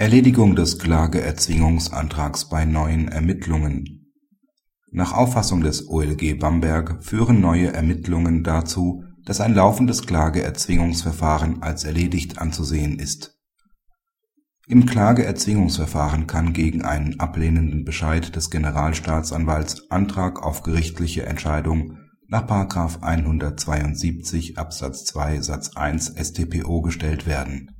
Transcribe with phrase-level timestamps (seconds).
[0.00, 4.10] Erledigung des Klageerzwingungsantrags bei neuen Ermittlungen
[4.90, 12.38] Nach Auffassung des OLG Bamberg führen neue Ermittlungen dazu, dass ein laufendes Klageerzwingungsverfahren als erledigt
[12.38, 13.38] anzusehen ist.
[14.66, 22.48] Im Klageerzwingungsverfahren kann gegen einen ablehnenden Bescheid des Generalstaatsanwalts Antrag auf gerichtliche Entscheidung nach§
[23.02, 27.79] 172 Absatz 2 Satz 1 StPO gestellt werden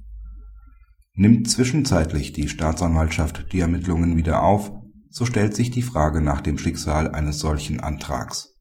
[1.21, 4.73] Nimmt zwischenzeitlich die Staatsanwaltschaft die Ermittlungen wieder auf,
[5.11, 8.55] so stellt sich die Frage nach dem Schicksal eines solchen Antrags.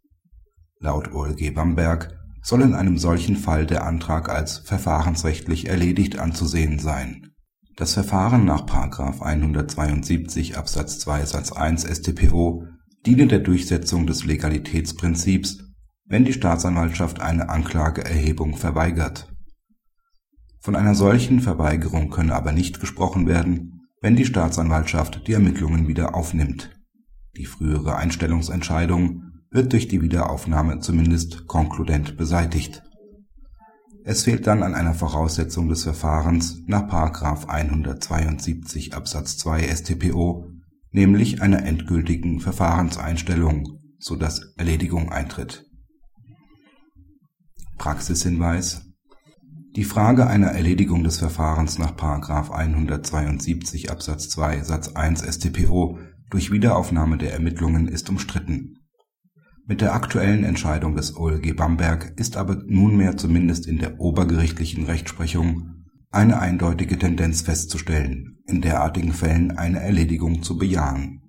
[0.81, 7.27] Laut OLG Bamberg soll in einem solchen Fall der Antrag als verfahrensrechtlich erledigt anzusehen sein.
[7.77, 8.65] Das Verfahren nach§
[9.21, 12.65] 172 Absatz 2 Satz 1 StPO
[13.05, 15.59] diene der Durchsetzung des Legalitätsprinzips,
[16.07, 19.28] wenn die Staatsanwaltschaft eine Anklageerhebung verweigert
[20.69, 26.13] von einer solchen Verweigerung könne aber nicht gesprochen werden, wenn die Staatsanwaltschaft die Ermittlungen wieder
[26.13, 26.79] aufnimmt.
[27.35, 32.83] Die frühere Einstellungsentscheidung wird durch die Wiederaufnahme zumindest konkludent beseitigt.
[34.03, 36.83] Es fehlt dann an einer Voraussetzung des Verfahrens nach§
[37.47, 40.51] 172 Absatz 2 StPO,
[40.91, 45.65] nämlich einer endgültigen Verfahrenseinstellung, so dass Erledigung eintritt.
[47.79, 48.88] Praxishinweis
[49.79, 51.95] die Frage einer Erledigung des Verfahrens nach§
[52.51, 55.97] 172 Absatz 2 Satz 1 StPO
[56.29, 58.79] durch Wiederaufnahme der Ermittlungen ist umstritten.
[59.65, 65.85] Mit der aktuellen Entscheidung des OLG Bamberg ist aber nunmehr zumindest in der obergerichtlichen Rechtsprechung
[66.11, 71.21] eine eindeutige Tendenz festzustellen, in derartigen Fällen eine Erledigung zu bejahen